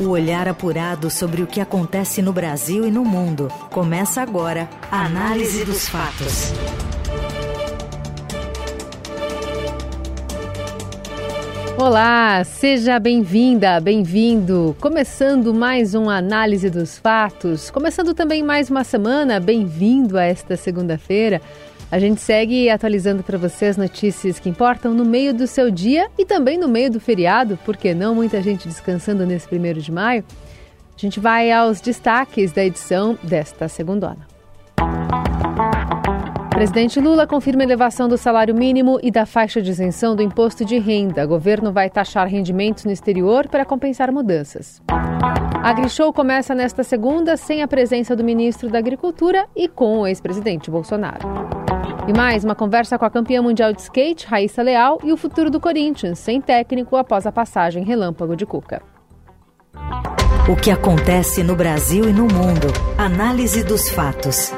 [0.00, 3.48] O olhar apurado sobre o que acontece no Brasil e no mundo.
[3.70, 6.54] Começa agora a Análise dos Fatos.
[11.76, 14.74] Olá, seja bem-vinda, bem-vindo.
[14.80, 21.42] Começando mais uma análise dos fatos, começando também mais uma semana, bem-vindo a esta segunda-feira.
[21.90, 26.08] A gente segue atualizando para você as notícias que importam no meio do seu dia
[26.16, 30.24] e também no meio do feriado, porque não muita gente descansando nesse primeiro de maio.
[30.96, 34.28] A gente vai aos destaques da edição desta segundona.
[36.50, 40.78] Presidente Lula confirma elevação do salário mínimo e da faixa de isenção do imposto de
[40.78, 41.24] renda.
[41.24, 44.80] O governo vai taxar rendimentos no exterior para compensar mudanças.
[44.88, 50.06] A AgriShow começa nesta segunda sem a presença do ministro da Agricultura e com o
[50.06, 51.26] ex-presidente Bolsonaro.
[52.10, 55.48] E mais, uma conversa com a campeã mundial de skate, Raíssa Leal, e o futuro
[55.48, 58.82] do Corinthians, sem técnico após a passagem relâmpago de Cuca.
[60.48, 62.66] O que acontece no Brasil e no mundo.
[62.98, 64.52] Análise dos fatos.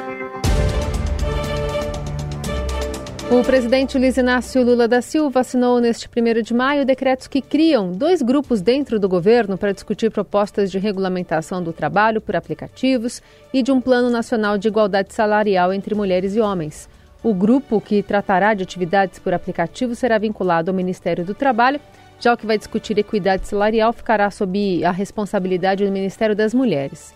[3.29, 7.91] O presidente Luiz Inácio Lula da Silva assinou neste 1 de maio decretos que criam
[7.91, 13.21] dois grupos dentro do governo para discutir propostas de regulamentação do trabalho por aplicativos
[13.53, 16.89] e de um plano nacional de igualdade salarial entre mulheres e homens.
[17.23, 21.79] O grupo que tratará de atividades por aplicativo será vinculado ao Ministério do Trabalho,
[22.19, 27.13] já o que vai discutir equidade salarial ficará sob a responsabilidade do Ministério das Mulheres.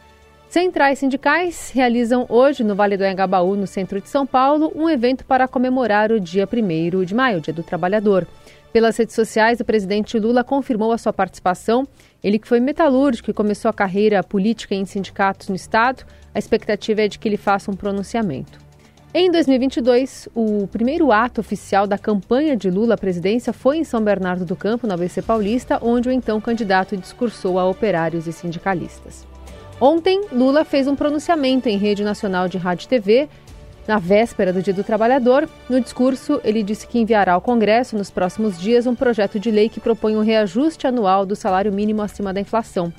[0.47, 5.25] Centrais sindicais realizam hoje no Vale do Engabaú, no centro de São Paulo, um evento
[5.25, 8.25] para comemorar o dia 1 de maio, Dia do Trabalhador.
[8.71, 11.85] Pelas redes sociais, o presidente Lula confirmou a sua participação.
[12.23, 17.01] Ele que foi metalúrgico e começou a carreira política em sindicatos no Estado, a expectativa
[17.01, 18.66] é de que ele faça um pronunciamento.
[19.19, 23.99] Em 2022, o primeiro ato oficial da campanha de Lula à presidência foi em São
[23.99, 29.25] Bernardo do Campo, no ABC Paulista, onde o então candidato discursou a operários e sindicalistas.
[29.81, 33.27] Ontem, Lula fez um pronunciamento em rede nacional de rádio e TV,
[33.87, 35.49] na véspera do Dia do Trabalhador.
[35.67, 39.67] No discurso, ele disse que enviará ao Congresso nos próximos dias um projeto de lei
[39.67, 42.93] que propõe um reajuste anual do salário mínimo acima da inflação.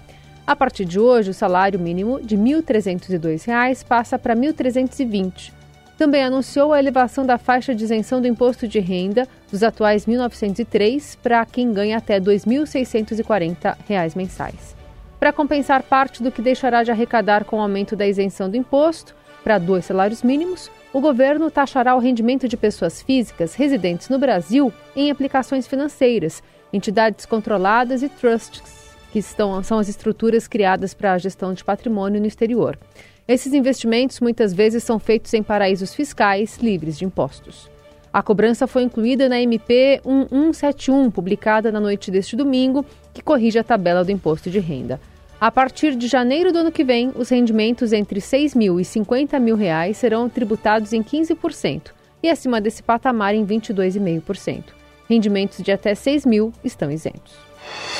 [0.44, 5.57] A partir de hoje, o salário mínimo de R$ 1.302 passa para R$ 1.320
[5.98, 10.14] também anunciou a elevação da faixa de isenção do imposto de renda dos atuais R$
[10.14, 14.76] 1.903 para quem ganha até R$ 2.640 mensais.
[15.18, 19.12] Para compensar parte do que deixará de arrecadar com o aumento da isenção do imposto
[19.42, 24.72] para dois salários mínimos, o governo taxará o rendimento de pessoas físicas residentes no Brasil
[24.94, 31.18] em aplicações financeiras, entidades controladas e trusts, que estão, são as estruturas criadas para a
[31.18, 32.78] gestão de patrimônio no exterior.
[33.28, 37.68] Esses investimentos muitas vezes são feitos em paraísos fiscais livres de impostos.
[38.10, 43.62] A cobrança foi incluída na MP 1171, publicada na noite deste domingo, que corrige a
[43.62, 44.98] tabela do imposto de renda.
[45.38, 49.38] A partir de janeiro do ano que vem, os rendimentos entre 6 mil e 50
[49.38, 51.90] mil reais serão tributados em 15%
[52.22, 54.64] e acima desse patamar em 22,5%.
[55.06, 57.34] Rendimentos de até 6 mil estão isentos.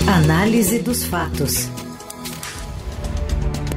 [0.07, 1.69] Análise dos fatos.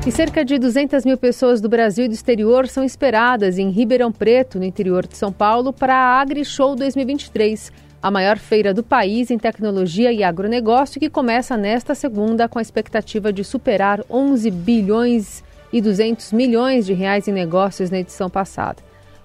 [0.04, 4.12] E cerca de 200 mil pessoas do Brasil e do exterior são esperadas em Ribeirão
[4.12, 9.30] Preto, no interior de São Paulo, para a AgriShow 2023, a maior feira do país
[9.30, 15.44] em tecnologia e agronegócio, que começa nesta segunda com a expectativa de superar 11 bilhões
[15.72, 18.78] e 200 milhões de reais em negócios na edição passada.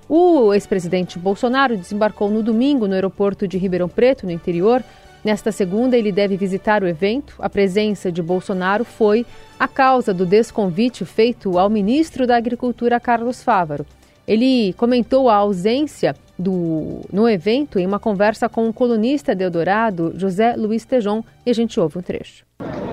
[0.06, 4.84] O ex-presidente Bolsonaro desembarcou no domingo no aeroporto de Ribeirão Preto, no interior,
[5.26, 7.34] Nesta segunda, ele deve visitar o evento.
[7.40, 9.26] A presença de Bolsonaro foi
[9.58, 13.84] a causa do desconvite feito ao ministro da Agricultura, Carlos Fávaro.
[14.24, 20.12] Ele comentou a ausência do, no evento em uma conversa com o colunista de Eldorado,
[20.16, 22.44] José Luiz Tejon, e a gente ouve um trecho.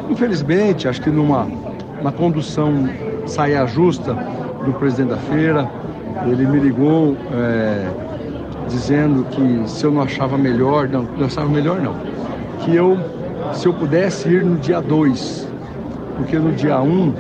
[0.10, 1.44] Infelizmente, acho que numa
[2.02, 2.90] uma condução
[3.28, 4.16] saia justa
[4.66, 5.70] do presidente da feira,
[6.26, 8.13] ele me ligou é,
[8.68, 12.14] dizendo que se eu não achava melhor, não, não achava melhor não
[12.64, 12.98] que eu,
[13.54, 15.48] se eu pudesse ir no dia 2,
[16.16, 17.14] porque no dia 1 um,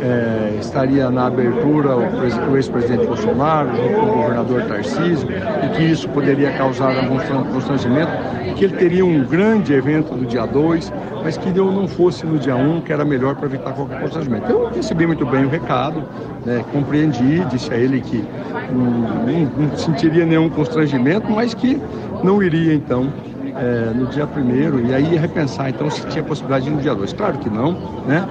[0.00, 6.08] é, estaria na abertura o, ex-presidente Bolsonaro, junto com o governador Tarcísio, e que isso
[6.10, 7.18] poderia causar algum
[7.52, 8.10] constrangimento,
[8.56, 12.38] que ele teria um grande evento no dia 2, mas que eu não fosse no
[12.38, 14.50] dia 1, um, que era melhor para evitar qualquer constrangimento.
[14.50, 16.02] Eu recebi muito bem o recado,
[16.44, 18.24] né, compreendi, disse a ele que
[18.72, 21.80] não, não, sentiria nenhum constrangimento, mas que
[22.22, 23.12] não iria então
[23.56, 26.94] é, no dia primeiro e aí repensar então se tinha possibilidade de ir no dia
[26.94, 27.12] 2.
[27.12, 27.72] Claro que não,
[28.06, 28.26] né?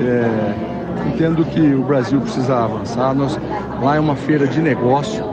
[0.00, 3.14] É, entendo que o Brasil precisa avançar.
[3.14, 3.38] Nós,
[3.82, 5.24] lá é uma feira de negócio,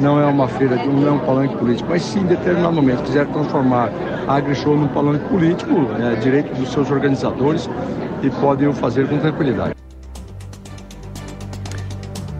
[0.00, 3.26] não é uma feira, não é um palanque político, mas se em determinado momento quiser
[3.26, 3.90] transformar
[4.26, 7.68] a AgriShow num palanque político, é direito dos seus organizadores,
[8.22, 9.74] e podem o fazer com tranquilidade.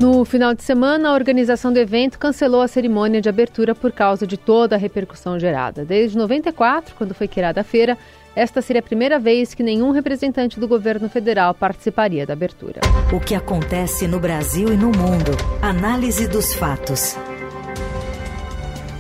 [0.01, 4.27] No final de semana, a organização do evento cancelou a cerimônia de abertura por causa
[4.27, 5.85] de toda a repercussão gerada.
[5.85, 7.97] Desde 94, quando foi criada a feira,
[8.37, 12.81] esta seria a primeira vez que nenhum representante do governo federal participaria da abertura.
[13.13, 15.31] O que acontece no Brasil e no mundo.
[15.63, 17.17] Análise dos fatos.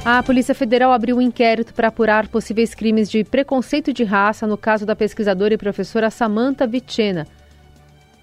[0.04, 4.56] A Polícia Federal abriu um inquérito para apurar possíveis crimes de preconceito de raça no
[4.56, 7.26] caso da pesquisadora e professora Samantha Vitena.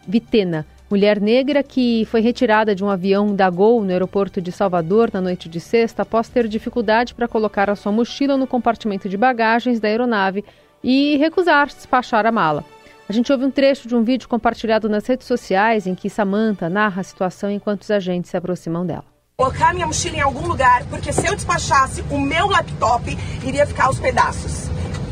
[0.08, 5.10] Vitena, mulher negra que foi retirada de um avião da Gol no aeroporto de Salvador
[5.12, 9.18] na noite de sexta após ter dificuldade para colocar a sua mochila no compartimento de
[9.18, 10.46] bagagens da aeronave
[10.84, 12.64] e recusar despachar a mala.
[13.08, 16.70] A gente ouve um trecho de um vídeo compartilhado nas redes sociais em que Samantha
[16.70, 19.04] narra a situação enquanto os agentes se aproximam dela.
[19.38, 23.88] Colocar minha mochila em algum lugar, porque se eu despachasse, o meu laptop iria ficar
[23.88, 24.70] aos pedaços.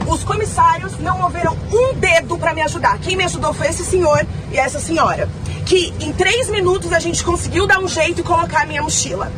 [0.07, 2.99] Os comissários não moveram um dedo para me ajudar.
[2.99, 5.27] Quem me ajudou foi esse senhor e essa senhora.
[5.65, 9.31] Que em três minutos a gente conseguiu dar um jeito e colocar minha mochila.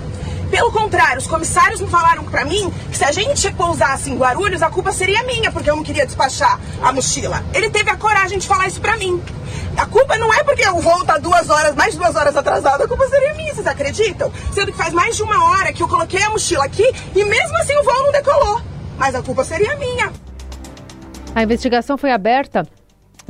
[0.52, 4.62] Pelo contrário, os comissários me falaram para mim que se a gente pousasse em Guarulhos,
[4.62, 7.42] a culpa seria minha, porque eu não queria despachar a mochila.
[7.54, 9.24] Ele teve a coragem de falar isso para mim.
[9.78, 12.88] A culpa não é porque o voo tá duas horas, mais duas horas atrasado, a
[12.88, 14.32] culpa seria minha, vocês acreditam?
[14.54, 17.58] Sendo que faz mais de uma hora que eu coloquei a mochila aqui e mesmo
[17.58, 18.62] assim o voo não decolou.
[18.98, 20.12] Mas a culpa seria minha.
[21.34, 22.68] A investigação foi aberta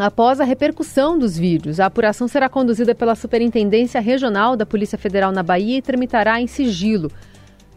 [0.01, 1.80] após a repercussão dos vídeos.
[1.80, 6.48] A apuração será conduzida pela Superintendência Regional da Polícia Federal na Bahia e tramitará em
[6.48, 7.12] sigilo.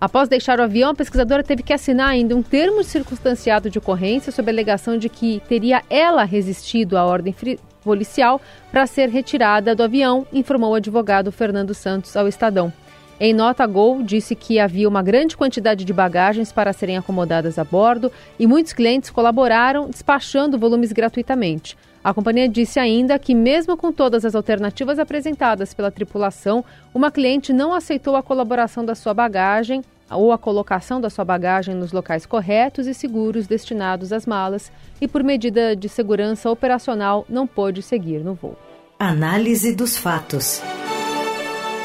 [0.00, 4.32] Após deixar o avião, a pesquisadora teve que assinar ainda um termo circunstanciado de ocorrência
[4.32, 7.34] sob a alegação de que teria ela resistido à ordem
[7.82, 8.40] policial
[8.72, 12.72] para ser retirada do avião, informou o advogado Fernando Santos ao Estadão.
[13.20, 17.64] Em nota, Gol disse que havia uma grande quantidade de bagagens para serem acomodadas a
[17.64, 21.76] bordo e muitos clientes colaboraram despachando volumes gratuitamente.
[22.04, 26.62] A companhia disse ainda que, mesmo com todas as alternativas apresentadas pela tripulação,
[26.92, 31.74] uma cliente não aceitou a colaboração da sua bagagem ou a colocação da sua bagagem
[31.74, 34.70] nos locais corretos e seguros destinados às malas
[35.00, 38.54] e, por medida de segurança operacional, não pôde seguir no voo.
[38.98, 40.60] Análise dos fatos.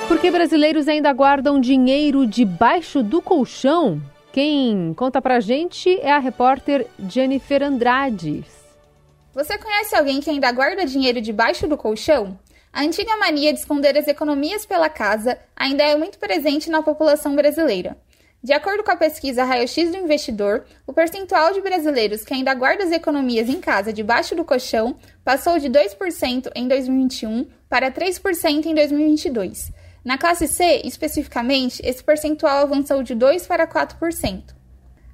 [0.09, 4.01] Por que brasileiros ainda guardam dinheiro debaixo do colchão?
[4.33, 8.43] Quem conta pra gente é a repórter Jennifer Andrade.
[9.39, 12.37] Você conhece alguém que ainda guarda dinheiro debaixo do colchão?
[12.73, 17.37] A antiga mania de esconder as economias pela casa ainda é muito presente na população
[17.37, 17.95] brasileira.
[18.43, 22.83] De acordo com a pesquisa Raio-X do Investidor, o percentual de brasileiros que ainda guarda
[22.83, 28.75] as economias em casa debaixo do colchão passou de 2% em 2021 para 3% em
[28.75, 29.71] 2022.
[30.03, 34.58] Na classe C, especificamente, esse percentual avançou de 2 para 4%.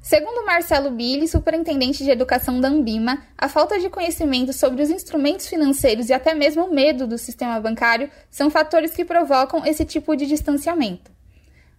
[0.05, 5.47] Segundo Marcelo Billy, superintendente de educação da Ambima, a falta de conhecimento sobre os instrumentos
[5.47, 10.15] financeiros e até mesmo o medo do sistema bancário são fatores que provocam esse tipo
[10.15, 11.11] de distanciamento.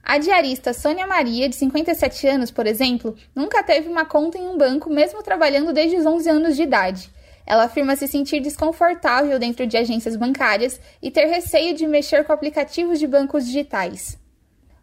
[0.03, 4.59] A diarista Sônia Maria, de 57 anos, por exemplo, nunca teve uma conta em um
[4.59, 7.09] banco, mesmo trabalhando desde os 11 anos de idade.
[7.47, 12.33] Ela afirma se sentir desconfortável dentro de agências bancárias e ter receio de mexer com
[12.33, 14.19] aplicativos de bancos digitais.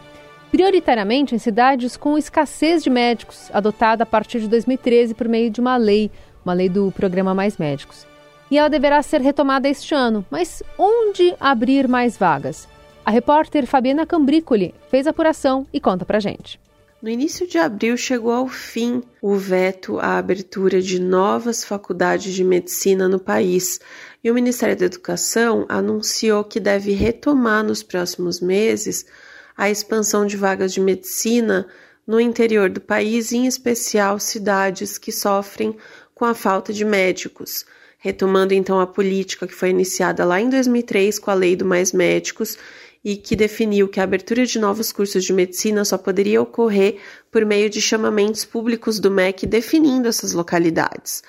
[0.50, 5.61] prioritariamente em cidades com escassez de médicos, adotada a partir de 2013 por meio de
[5.61, 6.11] uma lei,
[6.45, 8.07] uma lei do Programa Mais Médicos.
[8.50, 10.25] E ela deverá ser retomada este ano.
[10.31, 12.69] Mas onde abrir mais vagas?
[13.05, 16.61] A repórter Fabiana Cambricoli fez a apuração e conta pra gente.
[17.03, 22.43] No início de abril chegou ao fim o veto à abertura de novas faculdades de
[22.43, 23.79] medicina no país,
[24.25, 29.07] e o Ministério da Educação anunciou que deve retomar nos próximos meses
[29.56, 31.66] a expansão de vagas de medicina
[32.06, 35.76] no interior do país, em especial cidades que sofrem
[36.14, 37.64] com a falta de médicos,
[37.98, 41.92] retomando então a política que foi iniciada lá em 2003 com a Lei do Mais
[41.92, 42.56] Médicos
[43.04, 46.98] e que definiu que a abertura de novos cursos de medicina só poderia ocorrer
[47.30, 51.22] por meio de chamamentos públicos do MEC definindo essas localidades.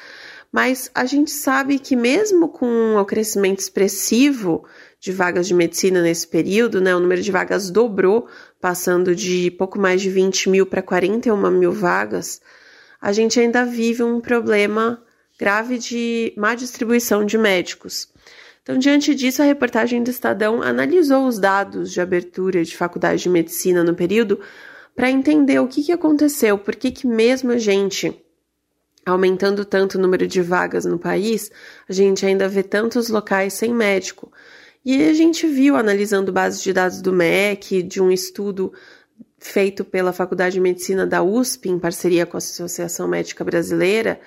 [0.52, 4.66] Mas a gente sabe que mesmo com o crescimento expressivo
[5.00, 8.28] de vagas de medicina nesse período, né, o número de vagas dobrou,
[8.60, 12.42] passando de pouco mais de 20 mil para 41 mil vagas,
[13.00, 15.02] a gente ainda vive um problema
[15.40, 18.10] grave de má distribuição de médicos.
[18.64, 23.30] Então, diante disso, a reportagem do Estadão analisou os dados de abertura de faculdade de
[23.30, 24.40] medicina no período
[24.96, 28.20] para entender o que, que aconteceu, por que, que mesmo a gente
[29.06, 31.50] aumentando tanto o número de vagas no país,
[31.88, 34.32] a gente ainda vê tantos locais sem médico.
[34.90, 38.72] E a gente viu, analisando bases de dados do MEC, de um estudo
[39.38, 44.18] feito pela Faculdade de Medicina da USP, em parceria com a Associação Médica Brasileira,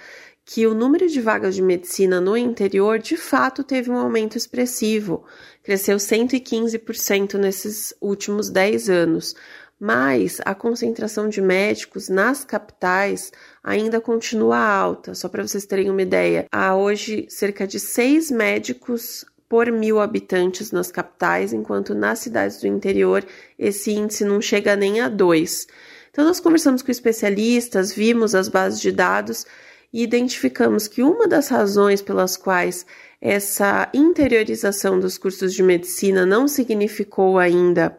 [0.45, 5.25] que o número de vagas de medicina no interior de fato teve um aumento expressivo,
[5.62, 9.35] cresceu 115% nesses últimos 10 anos.
[9.81, 13.33] Mas a concentração de médicos nas capitais
[13.64, 15.14] ainda continua alta.
[15.14, 20.71] Só para vocês terem uma ideia, há hoje cerca de seis médicos por mil habitantes
[20.71, 23.26] nas capitais, enquanto nas cidades do interior
[23.59, 25.66] esse índice não chega nem a dois.
[26.09, 29.45] Então, nós conversamos com especialistas, vimos as bases de dados
[29.92, 32.87] e identificamos que uma das razões pelas quais
[33.21, 37.99] essa interiorização dos cursos de medicina não significou ainda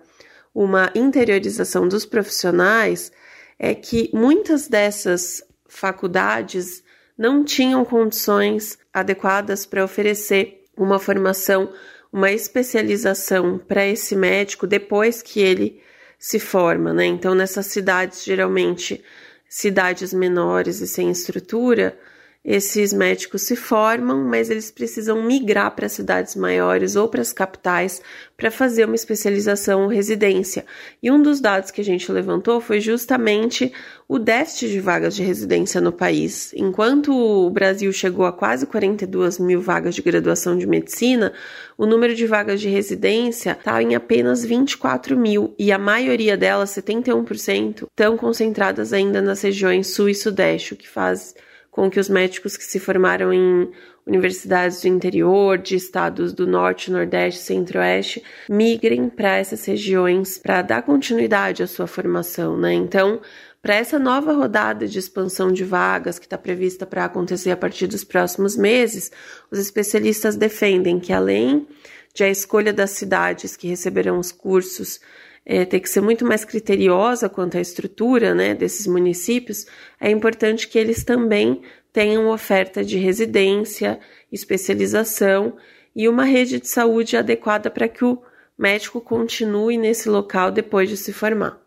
[0.56, 3.12] uma interiorização dos profissionais
[3.60, 6.82] é que muitas dessas faculdades
[7.18, 11.72] não tinham condições adequadas para oferecer uma formação,
[12.12, 15.82] uma especialização para esse médico depois que ele
[16.18, 17.06] se forma, né?
[17.06, 19.04] Então, nessas cidades, geralmente
[19.50, 21.98] cidades menores e sem estrutura,
[22.44, 28.02] esses médicos se formam, mas eles precisam migrar para cidades maiores ou para as capitais
[28.36, 30.66] para fazer uma especialização ou residência.
[31.04, 33.72] E um dos dados que a gente levantou foi justamente
[34.08, 36.52] o déficit de vagas de residência no país.
[36.56, 41.34] Enquanto o Brasil chegou a quase 42 mil vagas de graduação de medicina,
[41.78, 46.72] o número de vagas de residência está em apenas 24 mil e a maioria delas,
[46.72, 51.36] 71%, estão concentradas ainda nas regiões sul e sudeste, o que faz
[51.72, 53.72] com que os médicos que se formaram em
[54.06, 60.82] universidades do interior, de estados do norte, nordeste, centro-oeste, migrem para essas regiões para dar
[60.82, 62.74] continuidade à sua formação, né?
[62.74, 63.22] Então,
[63.62, 67.88] para essa nova rodada de expansão de vagas que está prevista para acontecer a partir
[67.88, 69.12] dos próximos meses,
[69.50, 71.68] os especialistas defendem que além
[72.14, 75.00] de a escolha das cidades que receberão os cursos
[75.46, 79.66] é, ter que ser muito mais criteriosa quanto à estrutura né, desses municípios,
[80.00, 84.00] é importante que eles também tenham oferta de residência,
[84.32, 85.56] especialização
[85.96, 88.22] e uma rede de saúde adequada para que o
[88.58, 91.60] médico continue nesse local depois de se formar.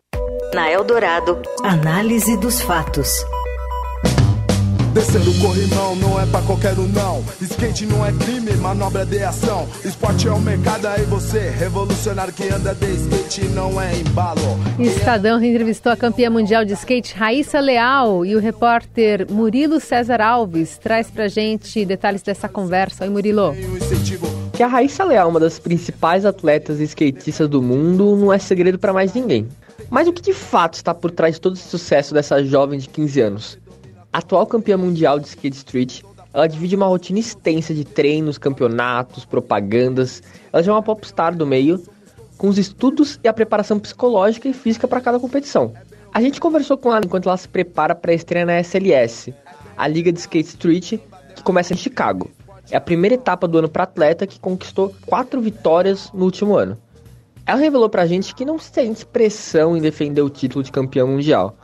[0.54, 3.24] Na Eldorado, análise dos fatos.
[4.94, 7.24] Descer o corrimão não é pra qualquer um não.
[7.40, 9.68] Skate não é crime, manobra de ação.
[9.84, 14.40] Esporte é o mercado, aí você Revolucionário que anda de skate não é embalo.
[14.78, 20.78] Estadão entrevistou a campeã mundial de skate Raíssa Leal E o repórter Murilo César Alves
[20.78, 23.02] Traz pra gente detalhes dessa conversa.
[23.02, 23.52] Oi Murilo.
[24.52, 28.92] Que a Raíssa Leal, uma das principais atletas skatistas do mundo Não é segredo para
[28.92, 29.48] mais ninguém.
[29.90, 32.88] Mas o que de fato está por trás de todo esse sucesso dessa jovem de
[32.88, 33.58] 15 anos?
[34.14, 36.02] Atual campeã mundial de skate street,
[36.32, 40.22] ela divide uma rotina extensa de treinos, campeonatos, propagandas.
[40.52, 41.82] Ela já é uma popstar do meio,
[42.38, 45.74] com os estudos e a preparação psicológica e física para cada competição.
[46.12, 49.34] A gente conversou com ela enquanto ela se prepara para a estreia na SLS,
[49.76, 50.92] a Liga de Skate Street,
[51.34, 52.30] que começa em Chicago.
[52.70, 56.78] É a primeira etapa do ano para atleta que conquistou quatro vitórias no último ano.
[57.44, 61.56] Ela revelou pra gente que não sente pressão em defender o título de campeão mundial.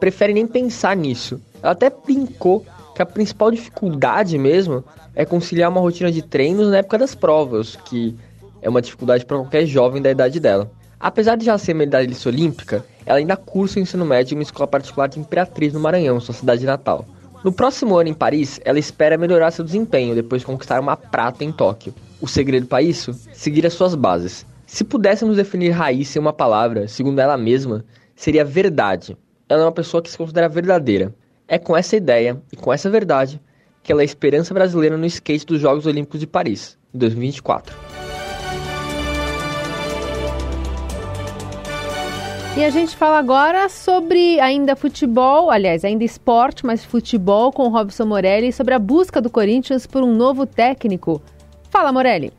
[0.00, 4.84] Prefere nem pensar nisso ela até brincou que a principal dificuldade mesmo
[5.14, 8.16] é conciliar uma rotina de treinos na época das provas, que
[8.62, 10.70] é uma dificuldade para qualquer jovem da idade dela.
[10.98, 14.66] Apesar de já ser medalhista olímpica, ela ainda cursa o ensino médio em uma escola
[14.66, 17.04] particular de Imperatriz no Maranhão, sua cidade natal.
[17.44, 21.44] No próximo ano em Paris, ela espera melhorar seu desempenho depois de conquistar uma prata
[21.44, 21.94] em Tóquio.
[22.20, 23.12] O segredo para isso?
[23.32, 24.46] Seguir as suas bases.
[24.66, 27.84] Se pudéssemos definir Raíssa em uma palavra, segundo ela mesma,
[28.16, 29.16] seria verdade.
[29.48, 31.14] ela é uma pessoa que se considera verdadeira.
[31.48, 33.40] É com essa ideia e com essa verdade
[33.80, 37.76] que ela é a esperança brasileira no skate dos Jogos Olímpicos de Paris, em 2024.
[42.56, 47.68] E a gente fala agora sobre ainda futebol, aliás, ainda esporte, mas futebol com o
[47.68, 51.22] Robson Morelli, sobre a busca do Corinthians por um novo técnico.
[51.70, 52.32] Fala, Morelli.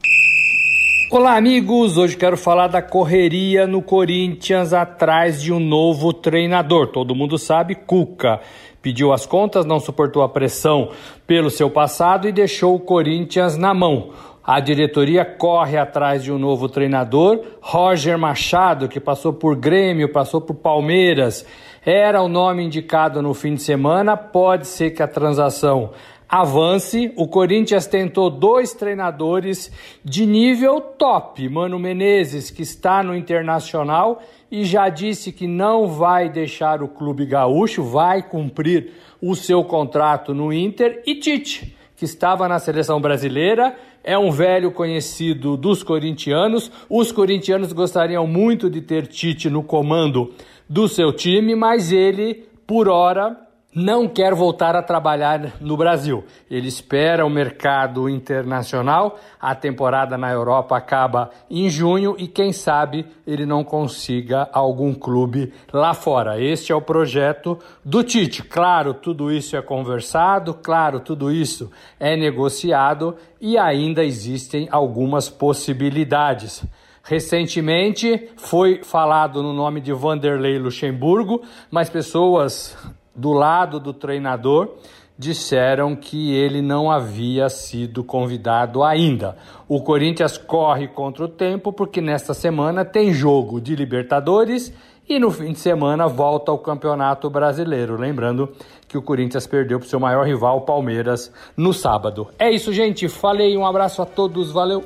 [1.10, 1.98] Olá, amigos!
[1.98, 6.88] Hoje quero falar da correria no Corinthians atrás de um novo treinador.
[6.88, 8.42] Todo mundo sabe, Cuca.
[8.88, 10.91] Pediu as contas, não suportou a pressão
[11.27, 14.12] pelo seu passado e deixou o Corinthians na mão.
[14.41, 20.39] A diretoria corre atrás de um novo treinador, Roger Machado, que passou por Grêmio, passou
[20.39, 21.46] por Palmeiras,
[21.86, 24.15] era o nome indicado no fim de semana.
[24.15, 25.91] Pode ser que a transação
[26.29, 27.12] avance.
[27.17, 29.70] O Corinthians tentou dois treinadores
[30.01, 31.48] de nível top.
[31.50, 37.25] Mano Menezes, que está no Internacional e já disse que não vai deixar o clube
[37.25, 41.01] gaúcho, vai cumprir o seu contrato no Inter.
[41.06, 46.72] E Tite, que estava na seleção brasileira, é um velho conhecido dos corintianos.
[46.89, 50.34] Os corintianos gostariam muito de ter Tite no comando
[50.70, 53.47] do seu time, mas ele, por hora,
[53.77, 56.25] não quer voltar a trabalhar no Brasil.
[56.50, 59.19] Ele espera o mercado internacional.
[59.39, 65.53] A temporada na Europa acaba em junho e quem sabe ele não consiga algum clube
[65.72, 66.41] lá fora.
[66.41, 68.41] Este é o projeto do Tite.
[68.41, 71.69] Claro, tudo isso é conversado, claro, tudo isso
[72.00, 76.65] é negociado e ainda existem algumas possibilidades.
[77.03, 82.75] Recentemente foi falado no nome de Vanderlei Luxemburgo, mas pessoas
[83.17, 84.75] do lado do treinador
[85.17, 89.36] disseram que ele não havia sido convidado ainda.
[89.67, 94.71] O Corinthians corre contra o tempo porque nesta semana tem jogo de Libertadores
[95.09, 97.97] e no fim de semana volta ao Campeonato Brasileiro.
[97.97, 98.50] Lembrando
[98.88, 102.27] que o Corinthians perdeu para o seu maior rival, Palmeiras, no sábado.
[102.38, 103.09] É isso, gente.
[103.09, 104.84] Falei, um abraço a todos, valeu.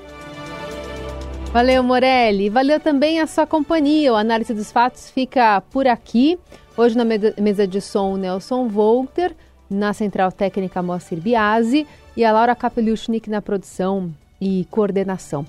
[1.52, 2.50] Valeu, Morelli.
[2.50, 4.14] Valeu também a sua companhia.
[4.14, 6.40] O Análise dos Fatos fica por aqui.
[6.78, 9.36] Hoje na mesa de som, Nelson Volter,
[9.70, 15.46] na central técnica Moacir Biasi e a Laura Kapeliushnik na produção e coordenação.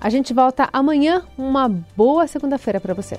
[0.00, 1.22] A gente volta amanhã.
[1.36, 3.18] Uma boa segunda-feira para você.